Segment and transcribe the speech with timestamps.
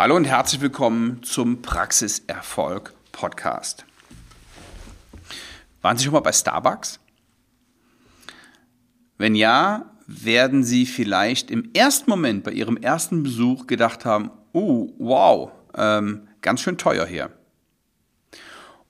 [0.00, 3.84] Hallo und herzlich willkommen zum Praxiserfolg Podcast.
[5.82, 7.00] Waren Sie schon mal bei Starbucks?
[9.18, 14.88] Wenn ja, werden Sie vielleicht im ersten Moment bei Ihrem ersten Besuch gedacht haben, oh,
[14.96, 17.30] wow, ähm, ganz schön teuer hier.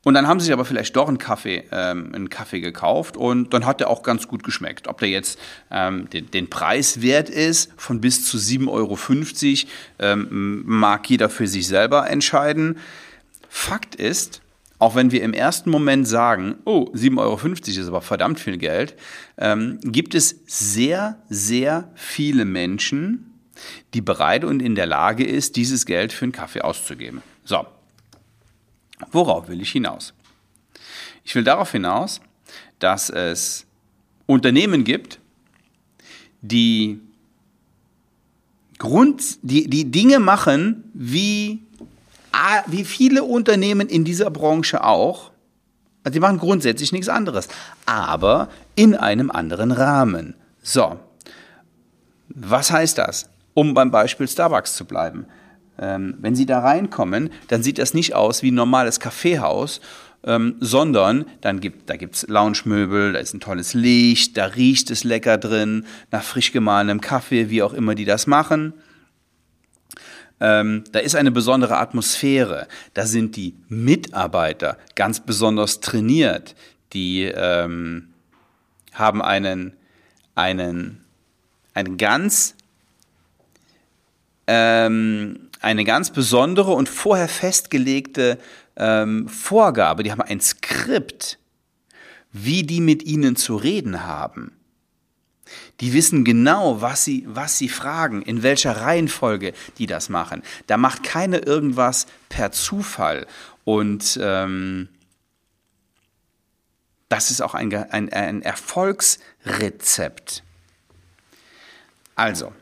[0.02, 3.52] Und dann haben sie sich aber vielleicht doch einen Kaffee, ähm, einen Kaffee gekauft und
[3.52, 4.88] dann hat der auch ganz gut geschmeckt.
[4.88, 5.38] Ob der jetzt
[5.70, 8.98] ähm, den, den, Preis wert ist, von bis zu 7,50 Euro,
[9.98, 12.78] ähm, mag jeder für sich selber entscheiden.
[13.50, 14.40] Fakt ist,
[14.78, 18.94] auch wenn wir im ersten Moment sagen, oh, 7,50 Euro ist aber verdammt viel Geld,
[19.36, 23.38] ähm, gibt es sehr, sehr viele Menschen,
[23.92, 27.20] die bereit und in der Lage ist, dieses Geld für einen Kaffee auszugeben.
[27.44, 27.66] So,
[29.12, 30.14] Worauf will ich hinaus?
[31.24, 32.20] Ich will darauf hinaus,
[32.78, 33.66] dass es
[34.26, 35.18] Unternehmen gibt,
[36.40, 37.00] die,
[38.78, 41.62] Grund, die, die Dinge machen, wie,
[42.66, 45.30] wie viele Unternehmen in dieser Branche auch.
[46.02, 47.48] Also die machen grundsätzlich nichts anderes,
[47.84, 50.34] aber in einem anderen Rahmen.
[50.62, 50.98] So,
[52.28, 53.28] was heißt das?
[53.52, 55.26] Um beim Beispiel Starbucks zu bleiben.
[55.80, 59.80] Ähm, wenn Sie da reinkommen, dann sieht das nicht aus wie ein normales Kaffeehaus,
[60.24, 65.04] ähm, sondern dann gibt, da gibt's Lounge-Möbel, da ist ein tolles Licht, da riecht es
[65.04, 68.74] lecker drin, nach frisch gemahlenem Kaffee, wie auch immer die das machen.
[70.40, 72.66] Ähm, da ist eine besondere Atmosphäre.
[72.94, 76.54] Da sind die Mitarbeiter ganz besonders trainiert.
[76.92, 78.08] Die ähm,
[78.92, 79.74] haben einen,
[80.34, 81.04] einen,
[81.74, 82.54] einen ganz
[84.46, 88.38] ähm, eine ganz besondere und vorher festgelegte
[88.76, 90.02] ähm, Vorgabe.
[90.02, 91.38] Die haben ein Skript,
[92.32, 94.52] wie die mit ihnen zu reden haben.
[95.80, 100.42] Die wissen genau, was sie, was sie fragen, in welcher Reihenfolge die das machen.
[100.66, 103.26] Da macht keiner irgendwas per Zufall.
[103.64, 104.88] Und ähm,
[107.08, 110.44] das ist auch ein, ein, ein Erfolgsrezept.
[112.14, 112.52] Also,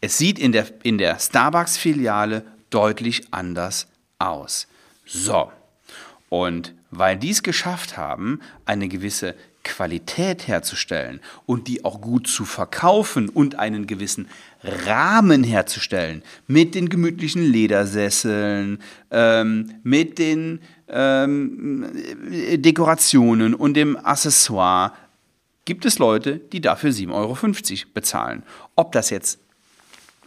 [0.00, 3.88] es sieht in der, in der Starbucks-Filiale deutlich anders
[4.18, 4.66] aus.
[5.06, 5.50] So,
[6.28, 12.44] und weil die es geschafft haben, eine gewisse Qualität herzustellen und die auch gut zu
[12.44, 14.28] verkaufen und einen gewissen
[14.62, 18.80] Rahmen herzustellen mit den gemütlichen Ledersesseln,
[19.10, 21.86] ähm, mit den ähm,
[22.56, 24.92] Dekorationen und dem Accessoire,
[25.66, 28.42] gibt es Leute, die dafür 7,50 Euro bezahlen.
[28.74, 29.38] Ob das jetzt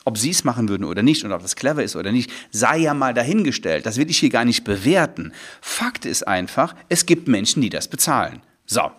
[0.04, 2.78] ob sie es machen würden oder nicht und ob das clever ist oder nicht, sei
[2.78, 3.86] ja mal dahingestellt.
[3.86, 5.34] Das will ich hier gar nicht bewerten.
[5.62, 8.42] Fakt ist einfach, es gibt Menschen, die das bezahlen.
[8.66, 8.92] So.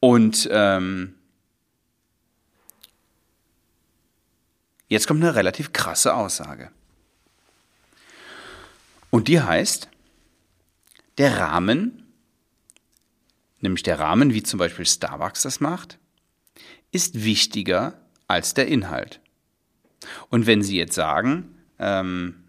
[0.00, 1.14] Und ähm,
[4.88, 6.70] jetzt kommt eine relativ krasse Aussage.
[9.10, 9.88] Und die heißt,
[11.18, 12.02] der Rahmen,
[13.60, 15.98] nämlich der Rahmen, wie zum Beispiel Starbucks das macht,
[16.90, 19.20] ist wichtiger als der Inhalt.
[20.28, 22.44] Und wenn Sie jetzt sagen, ähm,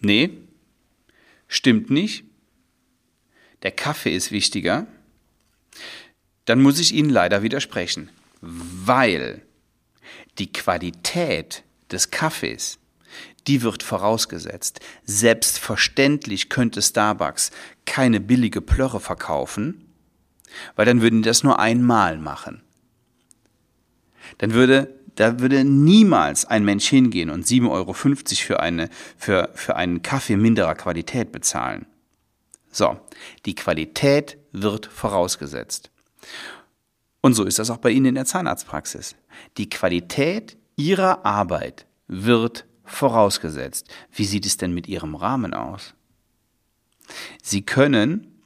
[0.00, 0.30] nee,
[1.48, 2.24] stimmt nicht,
[3.62, 4.86] der Kaffee ist wichtiger,
[6.44, 8.10] dann muss ich Ihnen leider widersprechen,
[8.40, 9.42] weil
[10.38, 12.78] die Qualität des Kaffees,
[13.46, 14.80] die wird vorausgesetzt.
[15.04, 17.50] Selbstverständlich könnte Starbucks
[17.86, 19.86] keine billige Plörre verkaufen,
[20.74, 22.62] weil dann würden die das nur einmal machen
[24.38, 29.76] dann würde da würde niemals ein Mensch hingehen und 7,50 Euro für, eine, für, für
[29.76, 31.86] einen Kaffee minderer Qualität bezahlen.
[32.70, 33.00] So,
[33.46, 35.90] die Qualität wird vorausgesetzt.
[37.22, 39.16] Und so ist das auch bei Ihnen in der Zahnarztpraxis.
[39.56, 43.88] Die Qualität Ihrer Arbeit wird vorausgesetzt.
[44.12, 45.94] Wie sieht es denn mit Ihrem Rahmen aus?
[47.42, 48.42] Sie können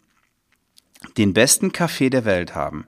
[1.19, 2.87] den besten Kaffee der Welt haben.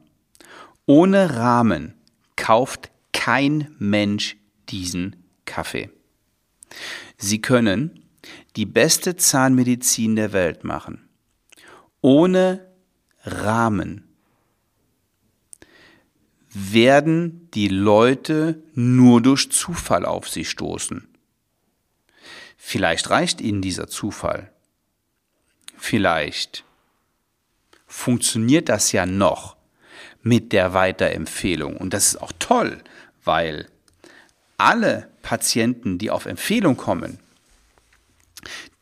[0.87, 1.95] Ohne Rahmen
[2.43, 4.37] kauft kein Mensch
[4.69, 5.15] diesen
[5.45, 5.91] Kaffee.
[7.17, 8.05] Sie können
[8.57, 11.09] die beste Zahnmedizin der Welt machen.
[12.01, 12.69] Ohne
[13.23, 14.09] Rahmen
[16.53, 21.07] werden die Leute nur durch Zufall auf sie stoßen.
[22.57, 24.53] Vielleicht reicht ihnen dieser Zufall.
[25.79, 26.65] Vielleicht
[27.87, 29.62] funktioniert das ja noch
[30.23, 31.77] mit der Weiterempfehlung.
[31.77, 32.79] Und das ist auch toll,
[33.25, 33.67] weil
[34.57, 37.19] alle Patienten, die auf Empfehlung kommen,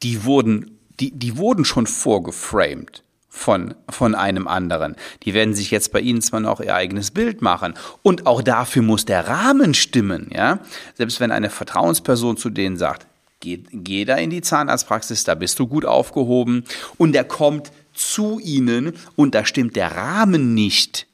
[0.02, 4.96] die wurden, die, die wurden schon vorgeframed von, von einem anderen.
[5.22, 8.82] Die werden sich jetzt bei Ihnen zwar noch ihr eigenes Bild machen und auch dafür
[8.82, 10.58] muss der Rahmen stimmen, ja.
[10.94, 13.06] Selbst wenn eine Vertrauensperson zu denen sagt,
[13.38, 16.64] geh, geh da in die Zahnarztpraxis, da bist du gut aufgehoben
[16.98, 21.06] und er kommt zu Ihnen und da stimmt der Rahmen nicht.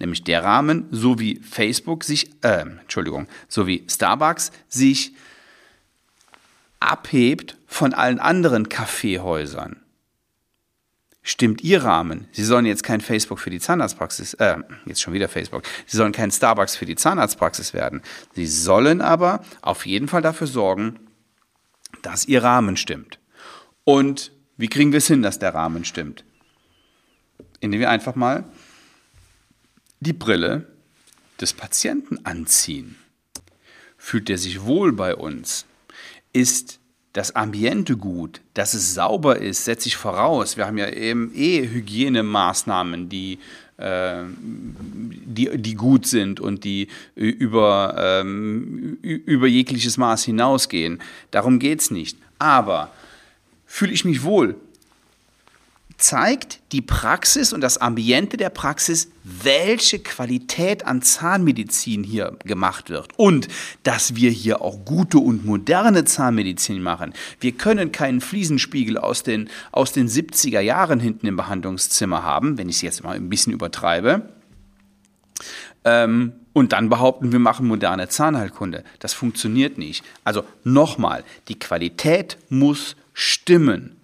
[0.00, 5.14] Nämlich der Rahmen, so wie Facebook sich, äh, Entschuldigung, so wie Starbucks sich
[6.80, 9.80] abhebt von allen anderen Kaffeehäusern
[11.22, 12.28] stimmt Ihr Rahmen.
[12.32, 14.56] Sie sollen jetzt kein Facebook für die Zahnarztpraxis, äh,
[14.86, 18.02] jetzt schon wieder Facebook, Sie sollen kein Starbucks für die Zahnarztpraxis werden.
[18.34, 20.98] Sie sollen aber auf jeden Fall dafür sorgen,
[22.02, 23.18] dass Ihr Rahmen stimmt.
[23.84, 26.24] Und wie kriegen wir es hin, dass der Rahmen stimmt?
[27.60, 28.44] Indem wir einfach mal
[30.00, 30.66] die Brille
[31.40, 32.96] des Patienten anziehen.
[33.96, 35.66] Fühlt er sich wohl bei uns?
[36.32, 36.80] Ist
[37.12, 40.56] das Ambiente gut, dass es sauber ist, setze ich voraus.
[40.56, 43.38] Wir haben ja eben eh Hygienemaßnahmen, die,
[43.78, 51.02] äh, die, die gut sind und die über, ähm, über jegliches Maß hinausgehen.
[51.30, 52.16] Darum geht es nicht.
[52.38, 52.92] Aber
[53.66, 54.54] fühle ich mich wohl?
[56.00, 63.10] Zeigt die Praxis und das Ambiente der Praxis, welche Qualität an Zahnmedizin hier gemacht wird
[63.16, 63.48] und
[63.82, 67.12] dass wir hier auch gute und moderne Zahnmedizin machen.
[67.38, 72.68] Wir können keinen Fliesenspiegel aus den, aus den 70er Jahren hinten im Behandlungszimmer haben, wenn
[72.68, 74.28] ich es jetzt mal ein bisschen übertreibe.
[75.84, 78.84] Ähm, und dann behaupten, wir machen moderne Zahnheilkunde.
[78.98, 80.04] Das funktioniert nicht.
[80.24, 83.99] Also nochmal, die Qualität muss stimmen.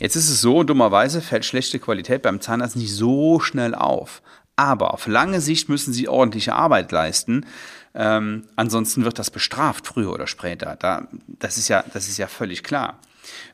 [0.00, 4.22] Jetzt ist es so, dummerweise fällt schlechte Qualität beim Zahnarzt nicht so schnell auf.
[4.56, 7.46] Aber auf lange Sicht müssen sie ordentliche Arbeit leisten.
[7.94, 10.76] Ähm, ansonsten wird das bestraft, früher oder später.
[10.76, 12.98] Da, das, ist ja, das ist ja völlig klar.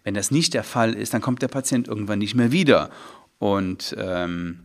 [0.02, 2.90] Wenn das nicht der Fall ist, dann kommt der Patient irgendwann nicht mehr wieder.
[3.38, 4.60] Und ähm,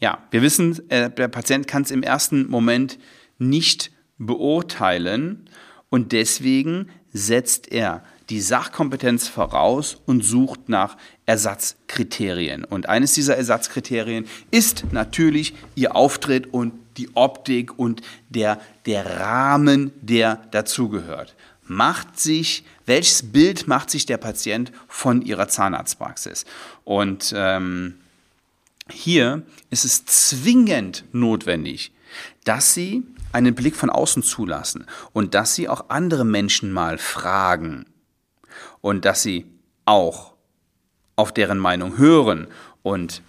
[0.00, 2.98] ja, wir wissen, äh, der Patient kann es im ersten Moment
[3.38, 5.48] nicht beurteilen
[5.88, 10.96] und deswegen setzt er die Sachkompetenz voraus und sucht nach
[11.26, 12.64] Ersatzkriterien.
[12.64, 19.92] Und eines dieser Ersatzkriterien ist natürlich Ihr Auftritt und die Optik und der, der Rahmen,
[20.00, 21.34] der dazugehört.
[21.64, 26.44] Macht sich, welches Bild macht sich der Patient von Ihrer Zahnarztpraxis?
[26.84, 27.96] Und ähm,
[28.88, 31.92] hier ist es zwingend notwendig,
[32.44, 37.86] dass Sie einen Blick von außen zulassen und dass Sie auch andere Menschen mal fragen
[38.80, 39.46] und dass sie
[39.84, 40.32] auch
[41.16, 42.46] auf deren Meinung hören
[42.82, 43.22] und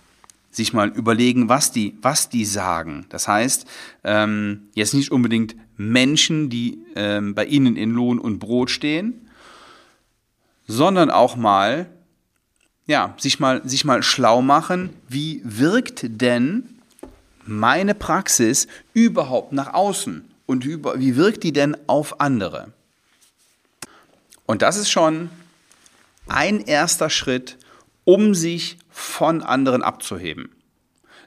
[0.52, 3.06] sich mal überlegen, was die, was die sagen.
[3.10, 3.66] Das heißt,
[4.04, 9.30] ähm, jetzt nicht unbedingt Menschen, die ähm, bei ihnen in Lohn und Brot stehen,
[10.68, 11.88] sondern auch mal,
[12.86, 16.82] ja, sich mal, sich mal schlau machen, wie wirkt denn
[17.46, 22.74] meine Praxis überhaupt nach außen und über, wie wirkt die denn auf andere?
[24.46, 25.30] Und das ist schon
[26.28, 27.58] ein erster Schritt,
[28.04, 30.50] um sich von anderen abzuheben.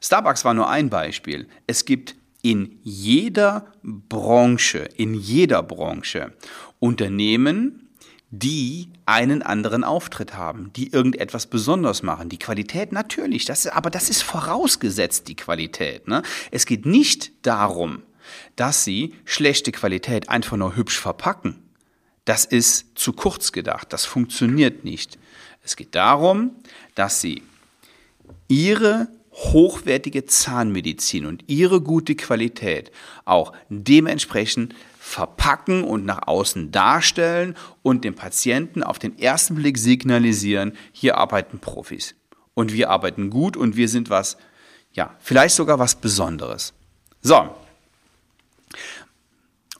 [0.00, 1.48] Starbucks war nur ein Beispiel.
[1.66, 6.34] Es gibt in jeder Branche, in jeder Branche
[6.78, 7.88] Unternehmen,
[8.30, 12.28] die einen anderen Auftritt haben, die irgendetwas besonders machen.
[12.28, 16.08] Die Qualität natürlich, das, aber das ist vorausgesetzt, die Qualität.
[16.08, 16.22] Ne?
[16.50, 18.02] Es geht nicht darum,
[18.56, 21.63] dass sie schlechte Qualität einfach nur hübsch verpacken.
[22.24, 25.18] Das ist zu kurz gedacht, das funktioniert nicht.
[25.62, 26.52] Es geht darum,
[26.94, 27.42] dass Sie
[28.48, 32.92] Ihre hochwertige Zahnmedizin und ihre gute Qualität
[33.24, 40.76] auch dementsprechend verpacken und nach außen darstellen und dem Patienten auf den ersten Blick signalisieren,
[40.92, 42.14] hier arbeiten Profis
[42.54, 44.36] und wir arbeiten gut und wir sind was,
[44.92, 46.72] ja, vielleicht sogar was Besonderes.
[47.20, 47.54] So,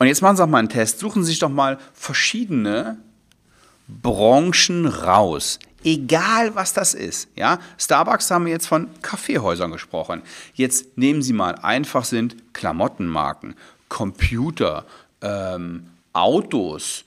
[0.05, 0.99] und jetzt machen Sie auch mal einen Test.
[0.99, 2.99] Suchen Sie sich doch mal verschiedene
[3.89, 5.59] Branchen raus.
[5.83, 7.29] Egal was das ist.
[7.37, 7.59] Ja?
[7.79, 10.21] Starbucks haben wir jetzt von Kaffeehäusern gesprochen.
[10.53, 13.55] Jetzt nehmen Sie mal einfach sind Klamottenmarken,
[13.89, 14.85] Computer,
[15.23, 17.07] ähm, Autos,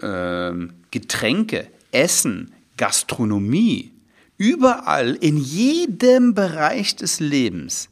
[0.00, 3.92] ähm, Getränke, Essen, Gastronomie.
[4.38, 7.90] Überall in jedem Bereich des Lebens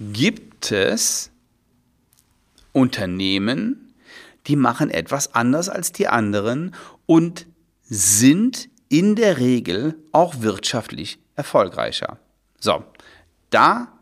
[0.00, 1.30] gibt es
[2.72, 3.94] Unternehmen,
[4.46, 6.74] die machen etwas anders als die anderen
[7.06, 7.46] und
[7.82, 12.18] sind in der Regel auch wirtschaftlich erfolgreicher.
[12.58, 12.84] So,
[13.50, 13.92] da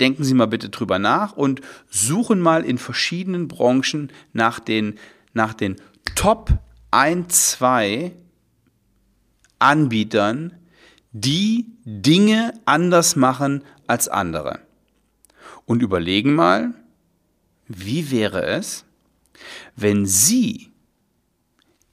[0.00, 4.98] denken Sie mal bitte drüber nach und suchen mal in verschiedenen Branchen nach den,
[5.32, 5.76] nach den
[6.14, 6.50] Top
[6.90, 8.12] 1, 2
[9.58, 10.54] Anbietern,
[11.12, 14.60] die Dinge anders machen als andere.
[15.64, 16.74] Und überlegen mal,
[17.68, 18.84] wie wäre es,
[19.76, 20.70] wenn Sie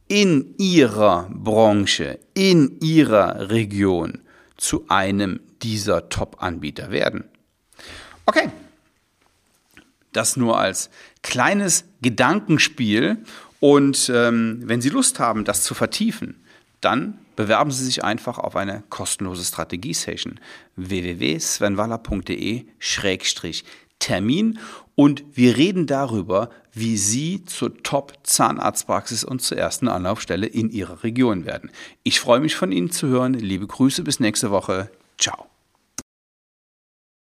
[0.08, 4.22] in Ihrer Branche, in Ihrer Region
[4.58, 7.26] zu einem dieser Top-Anbieter werden?
[8.26, 8.50] Okay,
[10.14, 10.90] das nur als
[11.22, 13.18] kleines Gedankenspiel.
[13.60, 16.44] Und ähm, wenn Sie Lust haben, das zu vertiefen,
[16.82, 20.40] dann bewerben Sie sich einfach auf eine kostenlose Strategie-Session
[24.00, 24.60] www.svenwaller.de-termin
[24.96, 31.46] und wir reden darüber, wie Sie zur Top-Zahnarztpraxis und zur ersten Anlaufstelle in Ihrer Region
[31.46, 31.72] werden.
[32.04, 33.34] Ich freue mich von Ihnen zu hören.
[33.34, 34.90] Liebe Grüße, bis nächste Woche.
[35.18, 35.48] Ciao.